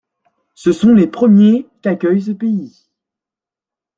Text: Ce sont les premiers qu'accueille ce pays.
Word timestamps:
Ce 0.55 0.71
sont 0.71 0.95
les 0.95 1.05
premiers 1.05 1.67
qu'accueille 1.83 2.23
ce 2.23 2.31
pays. 2.31 2.89